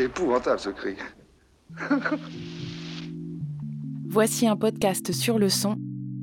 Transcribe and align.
Épouvantable 0.00 0.58
ce 0.58 0.70
cri. 0.70 0.96
Voici 4.08 4.46
un 4.46 4.56
podcast 4.56 5.12
sur 5.12 5.38
le 5.38 5.50
son 5.50 5.76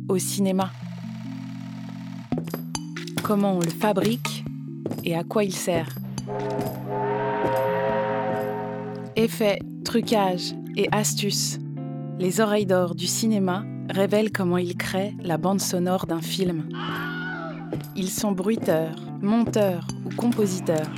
au 0.10 0.18
cinéma. 0.18 0.72
Comment 3.24 3.58
on 3.58 3.60
le 3.60 3.70
fabrique 3.70 4.44
et 5.04 5.16
à 5.16 5.24
quoi 5.24 5.44
il 5.44 5.54
sert. 5.54 5.90
Effets, 9.16 9.60
trucages 9.86 10.56
et 10.76 10.90
astuces. 10.92 11.60
Les 12.18 12.42
oreilles 12.42 12.66
d'or 12.66 12.96
du 12.96 13.06
cinéma 13.06 13.64
révèlent 13.92 14.32
comment 14.32 14.58
ils 14.58 14.76
créent 14.76 15.14
la 15.22 15.38
bande 15.38 15.62
sonore 15.62 16.08
d'un 16.08 16.22
film. 16.22 16.68
Ils 17.96 18.10
sont 18.10 18.32
bruiteurs, 18.32 18.96
monteurs 19.22 19.86
ou 20.04 20.16
compositeurs. 20.16 20.90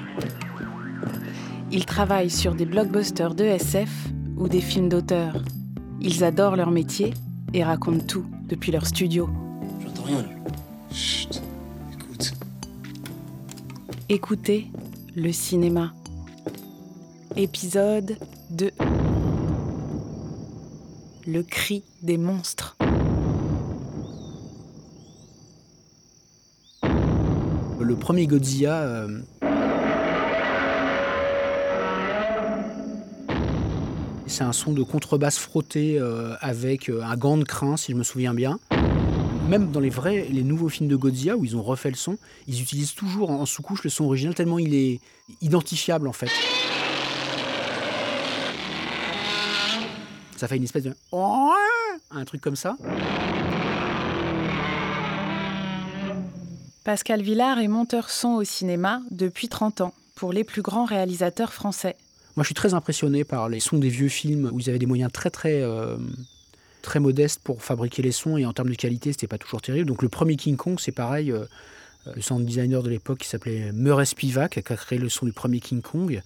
Ils 1.71 1.85
travaillent 1.85 2.31
sur 2.31 2.55
des 2.55 2.65
blockbusters 2.65 3.35
de 3.35 3.43
SF 3.43 3.89
ou 4.37 4.47
des 4.47 4.61
films 4.61 4.89
d'auteur. 4.89 5.43
Ils 6.01 6.23
adorent 6.23 6.55
leur 6.55 6.71
métier 6.71 7.13
et 7.53 7.63
racontent 7.63 8.03
tout 8.07 8.25
depuis 8.47 8.71
leur 8.71 8.87
studio. 8.87 9.29
J'entends 9.83 10.03
rien 10.03 10.23
là. 10.23 10.29
Chut, 10.91 11.43
écoute. 11.93 12.33
Écoutez 14.09 14.67
le 15.15 15.31
cinéma. 15.31 15.93
Épisode 17.35 18.17
2. 18.49 18.71
Le 21.27 21.43
cri 21.43 21.83
des 22.01 22.17
monstres. 22.17 22.77
Le 27.79 27.95
premier 27.95 28.25
Godzilla, 28.25 28.81
euh, 28.81 29.21
c'est 34.29 34.43
un 34.43 34.53
son 34.53 34.73
de 34.73 34.83
contrebasse 34.83 35.39
frotté 35.39 35.97
euh, 35.99 36.35
avec 36.39 36.89
euh, 36.89 37.01
un 37.01 37.17
gant 37.17 37.37
de 37.37 37.43
crin, 37.43 37.77
si 37.77 37.91
je 37.91 37.97
me 37.97 38.03
souviens 38.03 38.33
bien. 38.33 38.59
Même 39.49 39.71
dans 39.71 39.79
les 39.79 39.89
vrais, 39.89 40.27
les 40.29 40.43
nouveaux 40.43 40.69
films 40.69 40.87
de 40.87 40.95
Godzilla 40.95 41.35
où 41.35 41.43
ils 41.43 41.57
ont 41.57 41.63
refait 41.63 41.89
le 41.89 41.95
son, 41.95 42.17
ils 42.47 42.61
utilisent 42.61 42.93
toujours 42.93 43.31
en 43.31 43.45
sous-couche 43.47 43.83
le 43.83 43.89
son 43.89 44.05
original 44.05 44.35
tellement 44.35 44.59
il 44.59 44.75
est 44.75 44.99
identifiable 45.41 46.07
en 46.07 46.13
fait. 46.13 46.29
Ça 50.37 50.47
fait 50.47 50.57
une 50.57 50.63
espèce 50.63 50.83
de 50.83 50.93
un 52.11 52.25
truc 52.25 52.41
comme 52.41 52.55
ça. 52.55 52.77
Pascal 56.83 57.21
Villard 57.21 57.59
est 57.59 57.67
monteur 57.67 58.09
son 58.09 58.35
au 58.35 58.43
cinéma 58.43 59.01
depuis 59.09 59.49
30 59.49 59.81
ans 59.81 59.93
pour 60.15 60.33
les 60.33 60.43
plus 60.43 60.61
grands 60.61 60.85
réalisateurs 60.85 61.53
français. 61.53 61.95
Moi, 62.39 62.45
je 62.45 62.47
suis 62.47 62.55
très 62.55 62.73
impressionné 62.73 63.25
par 63.25 63.49
les 63.49 63.59
sons 63.59 63.79
des 63.79 63.89
vieux 63.89 64.07
films 64.07 64.49
où 64.53 64.61
ils 64.61 64.69
avaient 64.69 64.79
des 64.79 64.85
moyens 64.85 65.11
très 65.11 65.29
très 65.29 65.61
euh, 65.61 65.97
très 66.81 67.01
modestes 67.01 67.41
pour 67.43 67.61
fabriquer 67.61 68.01
les 68.01 68.13
sons 68.13 68.37
et 68.37 68.45
en 68.45 68.53
termes 68.53 68.69
de 68.69 68.75
qualité, 68.75 69.11
c'était 69.11 69.27
pas 69.27 69.37
toujours 69.37 69.61
terrible. 69.61 69.89
Donc 69.89 70.01
le 70.01 70.07
premier 70.07 70.37
King 70.37 70.55
Kong, 70.55 70.77
c'est 70.79 70.93
pareil. 70.93 71.33
euh, 71.33 71.43
le 72.15 72.21
sound 72.21 72.45
designer 72.45 72.81
de 72.81 72.89
l'époque 72.89 73.17
qui 73.17 73.27
s'appelait 73.27 73.73
Murray 73.73 74.05
Spivak 74.05 74.51
qui 74.51 74.59
a 74.71 74.77
créé 74.77 74.97
le 74.97 75.09
son 75.09 75.25
du 75.25 75.33
premier 75.33 75.59
King 75.59 75.81
Kong. 75.81 76.21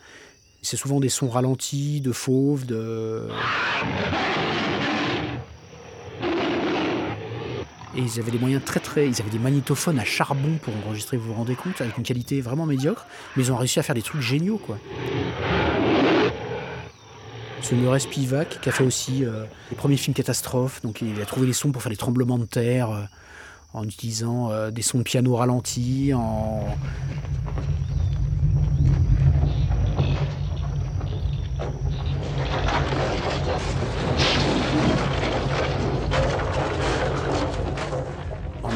C'est 0.62 0.78
souvent 0.78 1.00
des 1.00 1.10
sons 1.10 1.30
ralentis, 1.30 2.00
de 2.00 2.12
fauves, 2.12 2.68
de 2.68 3.28
Et 7.96 8.02
ils 8.02 8.20
avaient 8.20 8.32
des 8.32 8.40
moyens 8.40 8.64
très 8.64 8.80
très. 8.80 9.08
Ils 9.08 9.20
avaient 9.20 9.32
des 9.32 9.40
magnétophones 9.40 9.98
à 9.98 10.06
charbon 10.06 10.60
pour 10.62 10.76
enregistrer, 10.86 11.18
vous 11.18 11.30
vous 11.30 11.34
rendez 11.34 11.56
compte, 11.56 11.82
avec 11.82 11.98
une 11.98 12.04
qualité 12.04 12.40
vraiment 12.40 12.68
médiocre. 12.68 13.08
Mais 13.36 13.46
ils 13.46 13.52
ont 13.52 13.58
réussi 13.58 13.80
à 13.80 13.84
faire 13.84 13.96
des 13.96 14.04
trucs 14.04 14.22
géniaux, 14.22 14.60
quoi. 14.60 14.78
Ce 17.64 17.76
Murray 17.76 18.00
Spivak 18.00 18.60
qui 18.62 18.68
a 18.68 18.74
fait 18.74 18.84
aussi 18.84 19.24
euh, 19.24 19.46
les 19.72 19.78
premiers 19.78 19.96
films 19.96 20.14
catastrophes. 20.14 20.82
Donc 20.82 21.02
il 21.02 21.22
a 21.22 21.26
trouvé 21.26 21.48
les 21.48 21.54
sons 21.54 21.72
pour 21.72 21.82
faire 21.82 21.90
des 21.90 21.98
tremblements 21.98 22.38
de 22.38 22.46
terre 22.46 22.92
euh, 22.92 23.04
en 23.74 23.86
utilisant 23.86 24.52
euh, 24.52 24.70
des 24.70 24.82
sons 24.82 24.98
de 24.98 25.04
piano 25.04 25.36
ralentis, 25.36 26.14
en. 26.14 26.66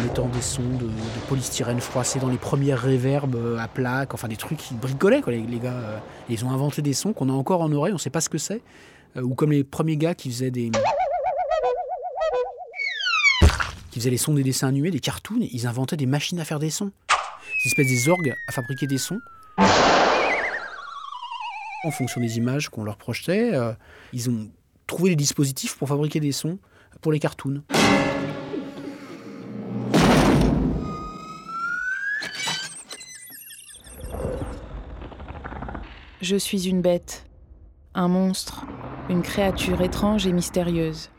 mettant 0.04 0.28
des 0.28 0.42
sons 0.42 0.62
de 0.62 0.86
polystyrène 1.28 1.80
froissé 1.82 2.20
dans 2.20 2.30
les 2.30 2.38
premières 2.38 2.80
réverbes 2.80 3.36
euh, 3.36 3.58
à 3.58 3.68
plaques, 3.68 4.14
enfin 4.14 4.28
des 4.28 4.38
trucs 4.38 4.58
qui 4.58 4.74
bricolaient 4.74 5.22
les, 5.28 5.60
gars. 5.60 5.74
euh. 5.74 5.98
Ils 6.30 6.46
ont 6.46 6.52
inventé 6.52 6.82
des 6.82 6.94
sons 6.94 7.14
qu'on 7.14 7.30
a 7.30 7.34
encore 7.34 7.62
en 7.62 7.72
oreille, 7.72 7.94
on 7.94 7.98
sait 7.98 8.10
pas 8.10 8.22
ce 8.22 8.30
que 8.30 8.38
c'est. 8.38 8.62
Euh, 9.16 9.22
ou 9.22 9.36
comme 9.36 9.52
les 9.52 9.64
premiers 9.64 9.98
gars 9.98 10.16
qui 10.16 10.30
faisaient 10.32 10.52
des 10.52 10.72
qui 13.92 14.00
faisaient 14.00 14.10
les 14.10 14.18
sons 14.18 14.34
des 14.34 14.44
dessins 14.44 14.68
animés, 14.68 14.92
des 14.92 15.00
cartoons, 15.00 15.40
ils 15.40 15.68
inventaient 15.68 15.98
des 15.98 16.06
machines 16.06 16.40
à 16.40 16.46
faire 16.46 16.60
des 16.60 16.70
sons. 16.70 16.92
Des 17.64 17.70
espèces 17.70 17.88
des 17.88 18.10
orgues 18.10 18.34
à 18.48 18.52
fabriquer 18.52 18.88
des 18.88 18.98
sons. 18.98 19.20
En 21.84 21.92
fonction 21.92 22.22
des 22.22 22.38
images 22.38 22.70
qu'on 22.70 22.84
leur 22.84 22.98
projetait, 22.98 23.54
ils 24.14 24.30
ont 24.30 24.50
trouvé 24.86 25.12
des 25.12 25.16
dispositifs 25.16 25.78
pour 25.78 25.88
fabriquer 25.88 26.20
des 26.20 26.32
sons 26.32 26.60
pour 27.02 27.12
les 27.12 27.20
cartoons. 27.20 27.64
Je 36.30 36.36
suis 36.36 36.68
une 36.68 36.82
bête, 36.82 37.26
un 37.94 38.10
monstre, 38.10 38.66
une 39.08 39.22
créature 39.22 39.80
étrange 39.80 40.28
et 40.28 40.34
mystérieuse. 40.34 41.10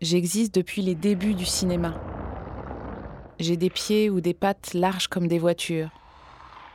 J'existe 0.00 0.54
depuis 0.54 0.80
les 0.80 0.94
débuts 0.94 1.34
du 1.34 1.44
cinéma. 1.44 1.92
J'ai 3.38 3.58
des 3.58 3.68
pieds 3.68 4.08
ou 4.08 4.22
des 4.22 4.32
pattes 4.32 4.72
larges 4.72 5.08
comme 5.08 5.28
des 5.28 5.38
voitures. 5.38 5.90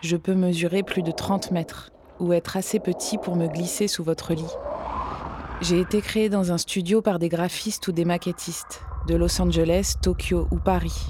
Je 0.02 0.16
peux 0.16 0.36
mesurer 0.36 0.84
plus 0.84 1.02
de 1.02 1.10
30 1.10 1.50
mètres 1.50 1.90
ou 2.20 2.34
être 2.34 2.56
assez 2.56 2.80
petit 2.80 3.18
pour 3.18 3.36
me 3.36 3.48
glisser 3.48 3.88
sous 3.88 4.04
votre 4.04 4.36
lit. 4.36 4.54
J'ai 5.60 5.80
été 5.80 6.02
créé 6.02 6.30
dans 6.30 6.52
un 6.52 6.60
studio 6.60 7.02
par 7.02 7.18
des 7.18 7.30
graphistes 7.30 7.88
ou 7.88 7.92
des 7.92 8.06
maquettistes, 8.06 8.84
de 9.08 9.16
Los 9.16 9.42
Angeles, 9.42 9.96
Tokyo 10.04 10.48
ou 10.52 10.58
Paris. 10.58 11.08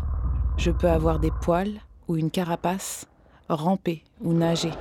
Je 0.55 0.71
peux 0.71 0.89
avoir 0.89 1.19
des 1.19 1.31
poils 1.41 1.81
ou 2.07 2.15
une 2.15 2.31
carapace, 2.31 3.07
ramper 3.49 4.05
ou 4.21 4.31
nager. 4.31 4.71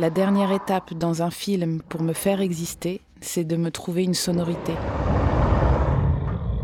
La 0.00 0.08
dernière 0.08 0.50
étape 0.50 0.94
dans 0.94 1.22
un 1.22 1.30
film 1.30 1.82
pour 1.82 2.00
me 2.00 2.14
faire 2.14 2.40
exister, 2.40 3.02
c'est 3.20 3.44
de 3.44 3.56
me 3.56 3.70
trouver 3.70 4.02
une 4.02 4.14
sonorité, 4.14 4.72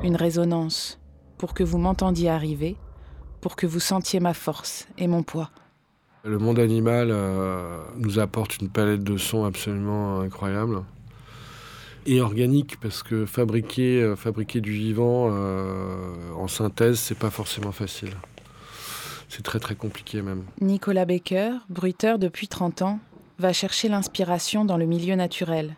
une 0.02 0.16
résonance, 0.16 0.98
pour 1.36 1.52
que 1.52 1.62
vous 1.62 1.76
m'entendiez 1.76 2.30
arriver, 2.30 2.76
pour 3.42 3.54
que 3.54 3.66
vous 3.66 3.78
sentiez 3.78 4.20
ma 4.20 4.32
force 4.32 4.88
et 4.96 5.06
mon 5.06 5.22
poids. 5.22 5.50
Le 6.24 6.38
monde 6.38 6.58
animal 6.58 7.08
euh, 7.10 7.82
nous 7.98 8.18
apporte 8.18 8.56
une 8.56 8.70
palette 8.70 9.04
de 9.04 9.18
sons 9.18 9.44
absolument 9.44 10.20
incroyable. 10.20 10.82
Et 12.06 12.22
organique, 12.22 12.80
parce 12.80 13.02
que 13.02 13.26
fabriquer, 13.26 14.00
euh, 14.00 14.16
fabriquer 14.16 14.62
du 14.62 14.72
vivant 14.72 15.28
euh, 15.30 16.32
en 16.38 16.48
synthèse, 16.48 16.98
c'est 16.98 17.18
pas 17.18 17.30
forcément 17.30 17.72
facile. 17.72 18.14
C'est 19.28 19.42
très 19.42 19.60
très 19.60 19.74
compliqué 19.74 20.22
même. 20.22 20.44
Nicolas 20.62 21.04
Baker, 21.04 21.50
bruiteur 21.68 22.18
depuis 22.18 22.48
30 22.48 22.80
ans, 22.80 22.98
va 23.38 23.52
chercher 23.52 23.88
l'inspiration 23.88 24.64
dans 24.64 24.76
le 24.76 24.86
milieu 24.86 25.14
naturel. 25.14 25.76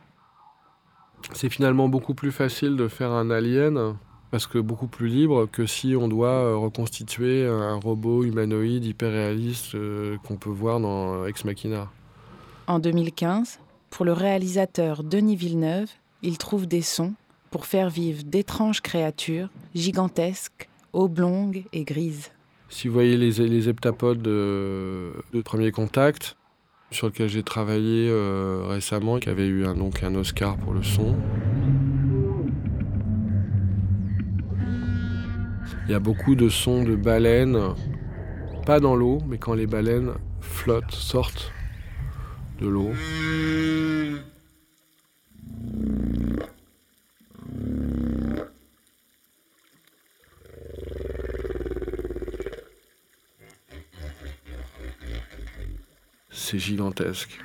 C'est 1.32 1.50
finalement 1.50 1.88
beaucoup 1.88 2.14
plus 2.14 2.32
facile 2.32 2.76
de 2.76 2.88
faire 2.88 3.10
un 3.10 3.30
alien, 3.30 3.96
parce 4.30 4.46
que 4.46 4.58
beaucoup 4.58 4.86
plus 4.86 5.08
libre 5.08 5.46
que 5.50 5.66
si 5.66 5.96
on 5.96 6.08
doit 6.08 6.28
euh, 6.28 6.56
reconstituer 6.56 7.46
un 7.46 7.76
robot 7.76 8.25
humanoïde 8.25 8.84
hyper 8.84 9.10
réaliste 9.10 9.75
euh, 9.75 10.16
qu'on 10.26 10.37
peut 10.37 10.50
voir 10.50 10.81
dans 10.81 11.26
Ex 11.26 11.44
Machina. 11.44 11.88
En 12.66 12.78
2015, 12.78 13.58
pour 13.90 14.05
le 14.05 14.12
réalisateur 14.12 15.02
Denis 15.02 15.37
Villeneuve, 15.37 15.88
il 16.22 16.38
trouve 16.38 16.66
des 16.66 16.82
sons 16.82 17.14
pour 17.50 17.66
faire 17.66 17.88
vivre 17.88 18.22
d'étranges 18.25 18.82
créatures 18.82 19.49
gigantesques, 19.75 20.69
oblongues 20.93 21.64
et 21.72 21.84
grises. 21.84 22.31
Si 22.69 22.88
vous 22.88 22.94
voyez 22.94 23.16
les, 23.16 23.31
les 23.49 23.69
heptapodes 23.70 24.20
de, 24.20 25.12
de 25.32 25.40
Premier 25.40 25.72
Contact, 25.72 26.37
sur 26.90 27.08
lequel 27.08 27.29
j'ai 27.29 27.43
travaillé 27.43 28.08
euh, 28.11 28.64
récemment, 28.67 29.19
qui 29.19 29.29
avait 29.29 29.46
eu 29.46 29.64
donc 29.75 30.02
un 30.02 30.14
Oscar 30.14 30.56
pour 30.56 30.73
le 30.73 30.82
son. 30.82 31.17
Il 35.87 35.93
y 35.93 35.94
a 35.94 36.00
beaucoup 36.00 36.35
de 36.35 36.49
sons 36.49 36.85
de 36.85 36.96
baleines, 36.96 37.58
pas 38.67 38.81
dans 38.81 38.94
l'eau, 38.94 39.23
mais 39.26 39.38
quand 39.38 39.55
les 39.55 39.67
baleines 39.67 40.12
flottent, 40.40 40.93
sortent 40.93 41.52
de 42.61 42.69
l'eau. 42.69 42.93
C'est 56.38 56.58
gigantesque. 56.58 57.38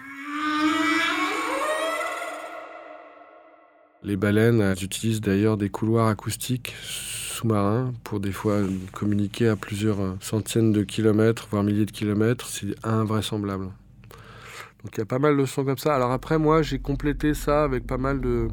Les 4.03 4.17
baleines 4.17 4.61
utilisent 4.81 5.21
d'ailleurs 5.21 5.57
des 5.57 5.69
couloirs 5.69 6.07
acoustiques 6.07 6.75
sous-marins 6.83 7.93
pour 8.03 8.19
des 8.19 8.31
fois 8.31 8.61
communiquer 8.91 9.47
à 9.47 9.55
plusieurs 9.55 9.97
centaines 10.19 10.71
de 10.71 10.83
kilomètres, 10.83 11.47
voire 11.49 11.63
milliers 11.63 11.85
de 11.85 11.91
kilomètres. 11.91 12.47
C'est 12.47 12.75
invraisemblable. 12.83 13.65
Donc 14.83 14.95
il 14.95 14.97
y 14.97 15.01
a 15.01 15.05
pas 15.05 15.19
mal 15.19 15.37
de 15.37 15.45
sons 15.45 15.63
comme 15.63 15.77
ça. 15.77 15.95
Alors 15.95 16.11
après, 16.11 16.37
moi, 16.37 16.61
j'ai 16.61 16.79
complété 16.79 17.33
ça 17.33 17.63
avec 17.63 17.87
pas 17.87 17.97
mal 17.97 18.19
de, 18.19 18.49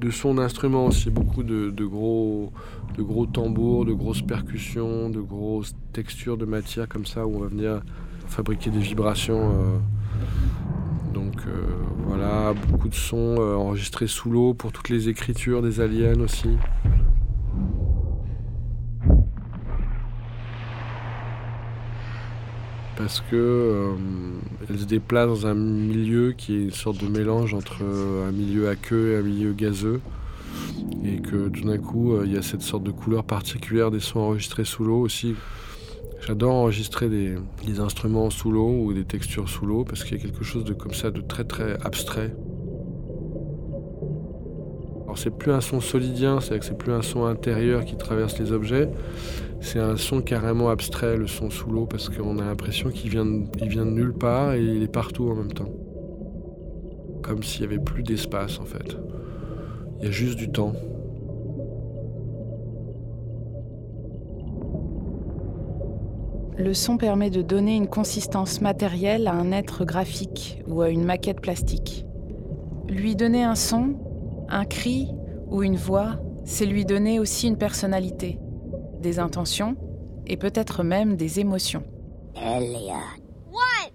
de 0.00 0.10
sons 0.10 0.34
d'instruments 0.34 0.86
aussi. 0.86 1.08
Beaucoup 1.10 1.44
de, 1.44 1.70
de, 1.70 1.84
gros, 1.84 2.52
de 2.98 3.02
gros 3.02 3.26
tambours, 3.26 3.84
de 3.84 3.92
grosses 3.92 4.22
percussions, 4.22 5.08
de 5.08 5.20
grosses 5.20 5.76
textures 5.92 6.36
de 6.36 6.44
matière 6.44 6.88
comme 6.88 7.06
ça 7.06 7.24
où 7.24 7.36
on 7.36 7.40
va 7.40 7.46
venir 7.46 7.82
fabriquer 8.26 8.70
des 8.70 8.78
vibrations. 8.78 9.50
Euh, 9.50 9.78
donc 11.12 11.34
euh, 11.46 11.64
voilà, 12.06 12.52
beaucoup 12.68 12.88
de 12.88 12.94
sons 12.94 13.36
euh, 13.38 13.54
enregistrés 13.54 14.06
sous 14.06 14.30
l'eau 14.30 14.54
pour 14.54 14.72
toutes 14.72 14.88
les 14.88 15.08
écritures 15.08 15.62
des 15.62 15.80
aliens 15.80 16.20
aussi. 16.20 16.56
Parce 22.96 23.22
que 23.30 23.90
elle 24.68 24.78
se 24.78 24.84
déplace 24.86 25.28
dans 25.28 25.46
un 25.46 25.54
milieu 25.54 26.32
qui 26.32 26.54
est 26.54 26.62
une 26.62 26.70
sorte 26.70 27.02
de 27.02 27.08
mélange 27.08 27.52
entre 27.52 27.82
un 27.82 28.32
milieu 28.32 28.70
aqueux 28.70 29.12
et 29.12 29.16
un 29.18 29.22
milieu 29.22 29.52
gazeux. 29.52 30.00
Et 31.04 31.20
que 31.20 31.48
tout 31.48 31.64
d'un 31.64 31.76
coup, 31.76 32.18
il 32.24 32.32
y 32.32 32.38
a 32.38 32.42
cette 32.42 32.62
sorte 32.62 32.84
de 32.84 32.90
couleur 32.90 33.24
particulière 33.24 33.90
des 33.90 34.00
sons 34.00 34.20
enregistrés 34.20 34.64
sous 34.64 34.82
l'eau 34.82 35.00
aussi. 35.00 35.34
J'adore 36.26 36.54
enregistrer 36.54 37.08
des, 37.08 37.36
instruments 37.78 38.30
sous 38.30 38.50
l'eau 38.50 38.68
ou 38.68 38.92
des 38.92 39.04
textures 39.04 39.48
sous 39.48 39.64
l'eau 39.64 39.84
parce 39.84 40.02
qu'il 40.02 40.16
y 40.16 40.20
a 40.20 40.22
quelque 40.24 40.42
chose 40.42 40.64
de 40.64 40.72
comme 40.72 40.92
ça 40.92 41.12
de 41.12 41.20
très 41.20 41.44
très 41.44 41.74
abstrait. 41.84 42.34
Alors 45.04 45.16
c'est 45.16 45.30
plus 45.30 45.52
un 45.52 45.60
son 45.60 45.80
solidien, 45.80 46.40
c'est-à-dire 46.40 46.58
que 46.58 46.66
c'est 46.66 46.78
plus 46.78 46.90
un 46.90 47.02
son 47.02 47.26
intérieur 47.26 47.84
qui 47.84 47.96
traverse 47.96 48.40
les 48.40 48.50
objets, 48.50 48.90
c'est 49.60 49.78
un 49.78 49.96
son 49.96 50.20
carrément 50.20 50.68
abstrait, 50.68 51.16
le 51.16 51.28
son 51.28 51.48
sous 51.48 51.70
l'eau, 51.70 51.86
parce 51.86 52.08
qu'on 52.08 52.40
a 52.40 52.44
l'impression 52.44 52.90
qu'il 52.90 53.10
vient, 53.10 53.26
il 53.62 53.68
vient 53.68 53.86
de 53.86 53.92
nulle 53.92 54.14
part 54.14 54.54
et 54.54 54.64
il 54.64 54.82
est 54.82 54.92
partout 54.92 55.30
en 55.30 55.36
même 55.36 55.52
temps. 55.52 55.72
Comme 57.22 57.44
s'il 57.44 57.60
n'y 57.60 57.72
avait 57.72 57.84
plus 57.84 58.02
d'espace 58.02 58.58
en 58.58 58.64
fait. 58.64 58.96
Il 60.00 60.06
y 60.06 60.08
a 60.08 60.10
juste 60.10 60.36
du 60.36 60.50
temps. 60.50 60.72
Le 66.58 66.72
son 66.72 66.96
permet 66.96 67.28
de 67.28 67.42
donner 67.42 67.76
une 67.76 67.88
consistance 67.88 68.62
matérielle 68.62 69.26
à 69.26 69.32
un 69.32 69.52
être 69.52 69.84
graphique 69.84 70.62
ou 70.66 70.80
à 70.80 70.88
une 70.88 71.04
maquette 71.04 71.40
plastique. 71.40 72.06
Lui 72.88 73.14
donner 73.14 73.44
un 73.44 73.54
son, 73.54 73.94
un 74.48 74.64
cri 74.64 75.08
ou 75.48 75.62
une 75.62 75.76
voix, 75.76 76.18
c'est 76.46 76.64
lui 76.64 76.86
donner 76.86 77.20
aussi 77.20 77.46
une 77.46 77.58
personnalité, 77.58 78.38
des 79.00 79.18
intentions 79.18 79.76
et 80.26 80.38
peut-être 80.38 80.82
même 80.82 81.16
des 81.16 81.40
émotions. 81.40 81.84
Elliot. 82.34 82.94
What? 83.52 83.90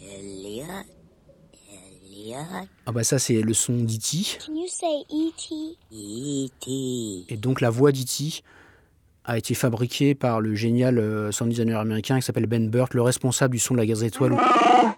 Elliot. 0.00 0.64
Elliot. 1.70 2.66
Ah 2.86 2.92
bah 2.92 3.04
ça 3.04 3.18
c'est 3.18 3.42
le 3.42 3.52
son 3.52 3.74
d'E.T. 3.74 4.38
Can 4.46 4.54
you 4.54 4.68
say 4.68 5.04
E.T.? 5.12 5.76
E.T. 5.92 7.32
Et 7.32 7.36
donc 7.36 7.60
la 7.60 7.68
voix 7.68 7.92
d'E.T 7.92 8.42
a 9.24 9.38
été 9.38 9.54
fabriqué 9.54 10.14
par 10.14 10.40
le 10.40 10.54
génial 10.54 10.98
euh, 10.98 11.30
sound 11.30 11.50
designer 11.50 11.80
américain 11.80 12.18
qui 12.18 12.22
s'appelle 12.22 12.46
Ben 12.46 12.68
Burt, 12.68 12.94
le 12.94 13.02
responsable 13.02 13.52
du 13.52 13.58
son 13.58 13.74
de 13.74 13.82
la 13.82 13.84
étoiles, 13.84 14.32
ou 14.32 14.38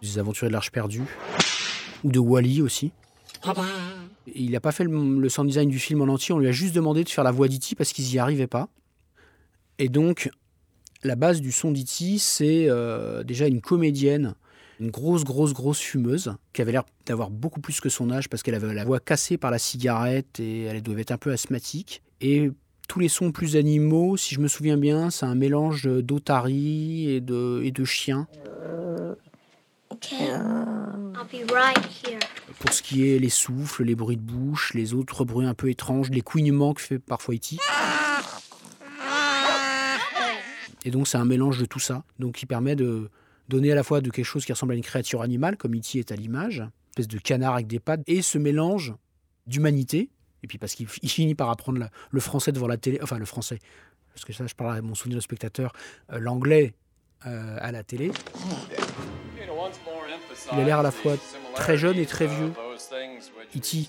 des 0.00 0.19
aventuriers 0.19 0.48
de 0.48 0.52
l'Arche 0.52 0.70
perdue, 0.70 1.02
ou 2.04 2.10
de 2.10 2.19
Wally 2.19 2.62
aussi. 2.62 2.92
Il 4.34 4.52
n'a 4.52 4.60
pas 4.60 4.72
fait 4.72 4.84
le, 4.84 5.28
sound 5.28 5.48
design 5.48 5.69
du 5.69 5.78
film 5.78 6.00
en 6.02 6.08
entier, 6.12 6.34
on 6.34 6.38
lui 6.38 6.48
a 6.48 6.52
juste 6.52 6.74
demandé 6.74 7.02
de 7.04 7.08
faire 7.08 7.24
la 7.24 7.32
voix 7.32 7.48
d'E.T. 7.48 7.74
parce 7.74 7.92
qu'ils 7.92 8.04
n'y 8.04 8.19
arrivaient 8.19 8.46
pas. 8.46 8.69
Et 9.78 9.88
donc, 9.88 10.30
la 11.02 11.16
base 11.16 11.40
du 11.40 11.50
son 11.50 11.72
d'E.T., 11.72 12.19
c'est 12.19 12.69
euh, 12.69 13.24
déjà 13.24 13.48
une 13.48 13.60
comédienne, 13.60 14.34
une 14.78 14.90
grosse, 14.90 15.24
grosse, 15.24 15.52
grosse 15.52 15.80
fumeuse, 15.80 16.34
qui 16.52 16.62
avait 16.62 16.72
l'air 16.72 16.84
d'avoir 17.06 17.30
beaucoup 17.30 17.60
plus 17.60 17.80
que 17.80 17.88
son 17.88 18.10
âge 18.10 18.28
parce 18.28 18.44
qu'elle 18.44 18.54
avait 18.54 18.72
la 18.72 18.84
voix 18.84 19.00
cassée 19.00 19.36
par 19.36 19.50
la 19.50 19.58
cigarette 19.58 20.38
et 20.38 20.62
elle 20.62 20.82
devait 20.82 21.02
être 21.02 21.10
un 21.10 21.19
peu 21.19 21.32
asthmatique. 21.32 22.02
Et 22.20 22.52
tous 22.88 23.00
les 23.00 23.08
sons 23.08 23.32
plus 23.32 23.56
animaux, 23.56 24.17
si 24.17 24.34
je 24.34 24.40
me 24.40 24.49
souviens 24.49 24.76
bien, 24.76 25.11
c'est 25.11 25.26
un 25.26 25.34
mélange 25.34 25.84
d'otaries 25.84 27.11
et 27.11 27.20
de, 27.20 27.62
et 27.64 27.70
de 27.70 27.84
chiens. 27.84 28.26
Pour 32.58 32.73
ce 32.73 32.82
qui 32.82 33.08
est 33.08 33.19
les 33.19 33.29
souffles, 33.29 33.84
les 33.84 33.94
bruits 33.94 34.17
de 34.17 34.23
bouche, 34.23 34.75
les 34.75 34.94
autres 34.94 35.25
bruits 35.25 35.46
un 35.46 35.55
peu 35.55 35.70
étranges, 35.70 36.11
les 36.11 36.20
couinements 36.20 36.75
que 36.75 36.81
fait 36.81 36.99
parfois 36.99 37.34
Iti. 37.34 37.58
Et 40.84 40.90
donc 40.90 41.06
c'est 41.06 41.19
un 41.19 41.25
mélange 41.25 41.58
de 41.58 41.64
tout 41.64 41.79
ça, 41.79 42.05
donc 42.19 42.34
qui 42.34 42.46
permet 42.46 42.75
de 42.75 43.11
donner 43.49 43.73
à 43.73 43.75
la 43.75 43.82
fois 43.82 44.00
de 44.00 44.11
quelque 44.11 44.25
chose 44.25 44.44
qui 44.44 44.52
ressemble 44.52 44.73
à 44.73 44.76
une 44.76 44.82
créature 44.82 45.23
animale, 45.23 45.56
comme 45.56 45.75
Iti 45.75 45.99
est 45.99 46.11
à 46.12 46.17
l'image, 46.17 46.64
espèce 46.90 47.08
de 47.08 47.19
canard 47.19 47.55
avec 47.55 47.67
des 47.69 47.81
pattes, 47.81 48.02
et 48.06 48.23
ce 48.23 48.38
mélange 48.38 48.94
d'humanité, 49.46 50.11
et 50.42 50.46
puis 50.46 50.58
parce 50.58 50.74
qu'il 50.74 50.88
finit 50.88 51.34
par 51.34 51.50
apprendre 51.50 51.88
le 52.10 52.20
français 52.20 52.52
devant 52.52 52.66
la 52.66 52.76
télé, 52.76 52.98
enfin 53.02 53.18
le 53.18 53.24
français, 53.24 53.58
parce 54.14 54.24
que 54.24 54.32
ça 54.32 54.46
je 54.46 54.54
parle 54.54 54.76
à 54.76 54.82
mon 54.82 54.94
souvenir 54.94 55.16
de 55.16 55.22
spectateur, 55.22 55.72
euh, 56.12 56.18
l'anglais 56.18 56.74
euh, 57.26 57.56
à 57.60 57.72
la 57.72 57.82
télé. 57.82 58.10
Il 60.52 60.58
a 60.58 60.64
l'air 60.64 60.80
à 60.80 60.82
la 60.82 60.90
fois 60.90 61.14
très 61.54 61.76
jeune 61.76 61.98
et 61.98 62.06
très 62.06 62.26
vieux. 62.26 62.52
E.T., 63.56 63.88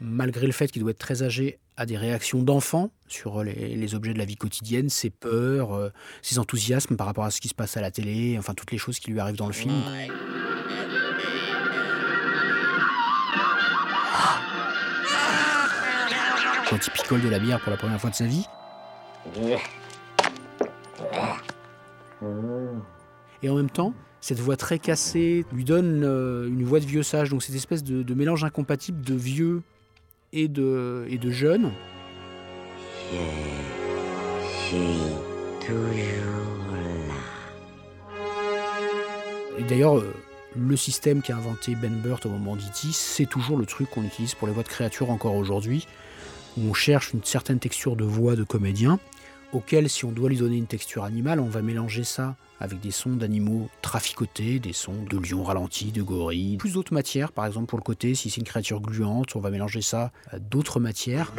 malgré 0.00 0.46
le 0.46 0.52
fait 0.52 0.68
qu'il 0.70 0.82
doit 0.82 0.90
être 0.90 0.98
très 0.98 1.22
âgé, 1.22 1.58
a 1.76 1.86
des 1.86 1.96
réactions 1.96 2.42
d'enfant 2.42 2.90
sur 3.08 3.42
les, 3.42 3.94
objets 3.94 4.12
de 4.12 4.18
la 4.18 4.24
vie 4.24 4.36
quotidienne, 4.36 4.88
ses 4.88 5.10
peurs, 5.10 5.74
euh, 5.74 5.90
ses 6.22 6.38
enthousiasmes 6.38 6.96
par 6.96 7.06
rapport 7.06 7.24
à 7.24 7.30
ce 7.30 7.40
qui 7.40 7.48
se 7.48 7.54
passe 7.54 7.76
à 7.76 7.80
la 7.80 7.90
télé, 7.90 8.36
enfin 8.38 8.54
toutes 8.54 8.72
les 8.72 8.78
choses 8.78 8.98
qui 8.98 9.10
lui 9.10 9.20
arrivent 9.20 9.36
dans 9.36 9.46
le 9.46 9.52
film. 9.52 9.74
Quand 16.68 16.86
il 16.86 16.90
picole 16.90 17.20
de 17.20 17.28
la 17.28 17.38
bière 17.38 17.60
pour 17.60 17.70
la 17.70 17.76
première 17.76 18.00
fois 18.00 18.10
de 18.10 18.14
sa 18.14 18.26
vie. 18.26 18.46
Et 23.42 23.48
en 23.48 23.56
même 23.56 23.70
temps, 23.70 23.94
cette 24.20 24.38
voix 24.38 24.56
très 24.56 24.78
cassée 24.78 25.44
lui 25.52 25.64
donne 25.64 26.02
euh, 26.04 26.46
une 26.48 26.64
voix 26.64 26.80
de 26.80 26.86
vieux 26.86 27.02
sage, 27.02 27.30
donc 27.30 27.42
cette 27.42 27.56
espèce 27.56 27.84
de, 27.84 28.14
mélange 28.14 28.44
incompatible 28.44 29.02
de 29.02 29.14
vieux 29.14 29.62
et 30.32 30.48
de, 30.48 31.06
et 31.08 31.18
de 31.18 31.30
jeune. 31.30 31.70
Je 33.12 33.16
suis 34.66 34.86
toujours 35.60 36.72
là. 36.72 37.14
Et 39.58 39.62
d'ailleurs, 39.64 39.98
euh, 39.98 40.14
le 40.56 40.76
système 40.76 41.20
qu'a 41.20 41.36
inventé 41.36 41.74
Ben 41.74 41.92
Burt 41.92 42.24
au 42.24 42.30
moment 42.30 42.56
d'E.T., 42.56 42.88
c'est 42.92 43.26
toujours 43.26 43.58
le 43.58 43.66
truc 43.66 43.90
qu'on 43.90 44.04
utilise 44.04 44.34
pour 44.34 44.48
les 44.48 44.54
voix 44.54 44.62
de 44.62 44.68
créatures 44.68 45.10
encore 45.10 45.34
aujourd'hui 45.34 45.86
où 46.56 46.68
on 46.68 46.74
cherche 46.74 47.12
une 47.12 47.24
certaine 47.24 47.58
texture 47.58 47.96
de 47.96 48.04
voix 48.04 48.36
de 48.36 48.44
comédien, 48.44 48.98
auquel, 49.52 49.88
si 49.88 50.04
on 50.04 50.12
doit 50.12 50.28
lui 50.28 50.36
donner 50.36 50.56
une 50.56 50.66
texture 50.66 51.04
animale, 51.04 51.40
on 51.40 51.48
va 51.48 51.62
mélanger 51.62 52.04
ça 52.04 52.36
avec 52.60 52.80
des 52.80 52.90
sons 52.90 53.14
d'animaux 53.14 53.68
traficotés, 53.82 54.58
des 54.58 54.72
sons 54.72 55.04
de 55.08 55.18
lions 55.18 55.42
ralentis, 55.42 55.92
de 55.92 56.02
gorilles, 56.02 56.56
plus 56.56 56.72
d'autres 56.72 56.94
matières, 56.94 57.32
par 57.32 57.46
exemple 57.46 57.66
pour 57.66 57.78
le 57.78 57.84
côté, 57.84 58.14
si 58.14 58.30
c'est 58.30 58.38
une 58.38 58.46
créature 58.46 58.80
gluante, 58.80 59.36
on 59.36 59.40
va 59.40 59.50
mélanger 59.50 59.82
ça 59.82 60.12
à 60.30 60.38
d'autres 60.38 60.80
matières. 60.80 61.32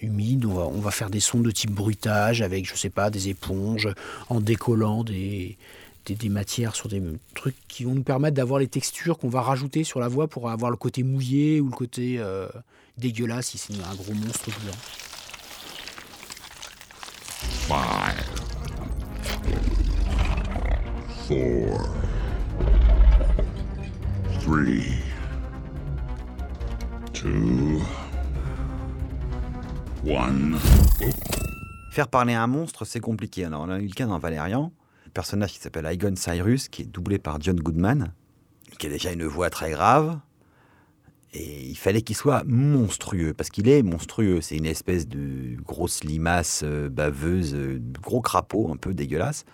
Humide, 0.00 0.44
on 0.44 0.80
va, 0.80 0.90
faire 0.90 1.08
des 1.08 1.20
sons 1.20 1.40
de 1.40 1.50
type 1.50 1.70
bruitage 1.70 2.42
avec, 2.42 2.68
je 2.68 2.74
sais 2.74 2.90
pas, 2.90 3.10
des 3.10 3.28
éponges, 3.28 3.88
en 4.28 4.40
décollant 4.40 5.02
des, 5.02 5.56
des, 6.06 6.28
matières, 6.28 6.74
sur 6.74 6.88
des 6.88 7.02
trucs 7.34 7.56
qui 7.68 7.84
vont 7.84 7.94
nous 7.94 8.02
permettre 8.02 8.36
d'avoir 8.36 8.60
les 8.60 8.68
textures 8.68 9.18
qu'on 9.18 9.28
va 9.28 9.40
rajouter 9.40 9.84
sur 9.84 10.00
la 10.00 10.08
voix 10.08 10.28
pour 10.28 10.50
avoir 10.50 10.70
le 10.70 10.76
côté 10.76 11.02
mouillé 11.02 11.60
ou 11.60 11.66
le 11.66 11.76
côté 11.76 12.16
euh, 12.18 12.48
dégueulasse 12.98 13.48
si 13.48 13.58
c'est 13.58 13.72
un 13.74 13.94
gros 13.94 14.12
monstre 14.12 14.50
blanc. 14.62 14.72
Five, 17.66 18.44
four, 21.26 21.80
three, 24.40 24.84
two, 27.12 27.80
one. 30.06 30.58
Faire 31.90 32.08
parler 32.08 32.34
un 32.34 32.46
monstre, 32.46 32.84
c'est 32.84 33.00
compliqué. 33.00 33.44
Alors, 33.44 33.62
on 33.62 33.70
a 33.70 33.78
eu 33.78 33.86
le 33.86 33.94
cas 33.94 34.06
dans 34.06 34.18
Valérian 34.18 34.72
personnage 35.14 35.52
qui 35.52 35.58
s'appelle 35.58 35.88
Igon 35.90 36.16
Cyrus, 36.16 36.68
qui 36.68 36.82
est 36.82 36.86
doublé 36.86 37.18
par 37.18 37.40
John 37.40 37.56
Goodman, 37.56 38.12
qui 38.78 38.86
a 38.86 38.90
déjà 38.90 39.12
une 39.12 39.24
voix 39.24 39.48
très 39.48 39.70
grave. 39.70 40.18
Et 41.32 41.66
il 41.66 41.76
fallait 41.76 42.02
qu'il 42.02 42.14
soit 42.14 42.44
monstrueux, 42.44 43.34
parce 43.34 43.50
qu'il 43.50 43.68
est 43.68 43.82
monstrueux. 43.82 44.40
C'est 44.40 44.56
une 44.56 44.66
espèce 44.66 45.08
de 45.08 45.56
grosse 45.62 46.04
limace 46.04 46.60
euh, 46.62 46.88
baveuse, 46.88 47.54
euh, 47.54 47.82
gros 48.00 48.20
crapaud 48.20 48.70
un 48.72 48.76
peu 48.76 48.94
dégueulasse. 48.94 49.44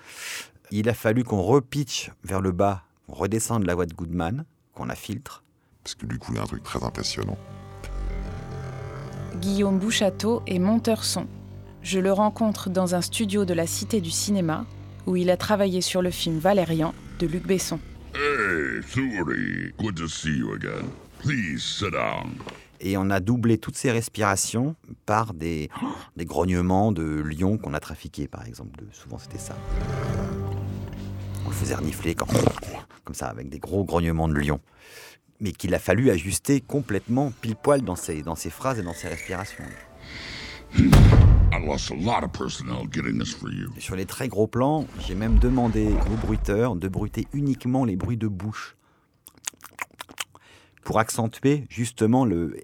Il 0.70 0.88
a 0.88 0.94
fallu 0.94 1.24
qu'on 1.24 1.42
repitch 1.42 2.10
vers 2.22 2.40
le 2.40 2.52
bas, 2.52 2.82
on 3.08 3.14
redescende 3.14 3.64
la 3.64 3.74
voix 3.74 3.86
de 3.86 3.94
Goodman, 3.94 4.44
qu'on 4.74 4.84
la 4.84 4.94
filtre. 4.94 5.42
Parce 5.82 5.94
que 5.94 6.04
du 6.04 6.18
coup, 6.18 6.32
il 6.32 6.36
y 6.36 6.38
a 6.38 6.42
un 6.42 6.46
truc 6.46 6.62
très 6.62 6.84
impressionnant. 6.84 7.38
Guillaume 9.36 9.78
Bouchateau 9.78 10.42
est 10.46 10.58
monteur 10.58 11.02
son. 11.04 11.26
Je 11.82 11.98
le 11.98 12.12
rencontre 12.12 12.68
dans 12.68 12.94
un 12.94 13.00
studio 13.00 13.46
de 13.46 13.54
la 13.54 13.66
Cité 13.66 14.02
du 14.02 14.10
Cinéma, 14.10 14.66
où 15.06 15.16
il 15.16 15.30
a 15.30 15.36
travaillé 15.36 15.80
sur 15.80 16.02
le 16.02 16.10
film 16.10 16.38
Valérian 16.38 16.94
de 17.18 17.26
Luc 17.26 17.46
Besson. 17.46 17.78
Hey, 18.14 18.80
Thuri, 18.92 19.72
good 19.78 19.96
to 19.96 20.08
see 20.08 20.36
you 20.38 20.52
again. 20.54 20.88
Please 21.20 21.60
sit 21.62 21.92
down. 21.92 22.34
Et 22.80 22.96
on 22.96 23.10
a 23.10 23.20
doublé 23.20 23.58
toutes 23.58 23.76
ces 23.76 23.90
respirations 23.92 24.74
par 25.04 25.34
des, 25.34 25.68
des 26.16 26.24
grognements 26.24 26.92
de 26.92 27.02
lions 27.02 27.58
qu'on 27.58 27.74
a 27.74 27.80
trafiqués, 27.80 28.26
par 28.26 28.46
exemple. 28.46 28.80
De- 28.80 28.88
souvent, 28.92 29.18
c'était 29.18 29.38
ça. 29.38 29.54
On 31.44 31.50
le 31.50 31.54
faisait 31.54 31.74
renifler 31.74 32.14
comme, 32.14 32.28
comme 33.04 33.14
ça, 33.14 33.28
avec 33.28 33.50
des 33.50 33.58
gros 33.58 33.84
grognements 33.84 34.28
de 34.28 34.34
lions. 34.34 34.60
Mais 35.40 35.52
qu'il 35.52 35.74
a 35.74 35.78
fallu 35.78 36.10
ajuster 36.10 36.60
complètement 36.62 37.32
pile 37.42 37.56
poil 37.56 37.82
dans 37.82 37.96
ses, 37.96 38.22
dans 38.22 38.34
ses 38.34 38.50
phrases 38.50 38.78
et 38.78 38.82
dans 38.82 38.94
ses 38.94 39.08
respirations. 39.08 39.64
Sur 43.78 43.96
les 43.96 44.06
très 44.06 44.28
gros 44.28 44.46
plans, 44.46 44.86
j'ai 45.06 45.14
même 45.14 45.38
demandé 45.38 45.88
au 46.12 46.16
bruiteur 46.26 46.76
de 46.76 46.88
bruiter 46.88 47.26
uniquement 47.32 47.84
les 47.84 47.96
bruits 47.96 48.16
de 48.16 48.28
bouche. 48.28 48.76
Pour 50.84 50.98
accentuer 50.98 51.66
justement 51.68 52.24
le, 52.24 52.56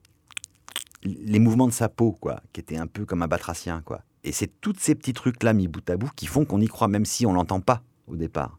les 1.02 1.38
mouvements 1.38 1.66
de 1.66 1.73
sa 1.73 1.88
peau, 1.88 2.12
quoi, 2.12 2.43
qui 2.52 2.61
était 2.61 2.76
un 2.76 2.87
peu 2.87 3.05
comme 3.05 3.23
un 3.23 3.28
batracien, 3.28 3.83
quoi. 3.83 4.02
Et 4.25 4.33
c'est 4.33 4.61
tous 4.61 4.75
ces 4.78 4.95
petits 4.95 5.12
trucs-là 5.12 5.52
mis 5.52 5.69
bout 5.69 5.88
à 5.88 5.97
bout 5.97 6.11
qui 6.16 6.26
font 6.26 6.45
qu'on 6.45 6.61
y 6.61 6.66
croit, 6.66 6.88
même 6.88 7.05
si 7.05 7.26
on 7.26 7.33
l'entend 7.33 7.61
pas 7.61 7.83
au 8.07 8.16
départ. 8.16 8.59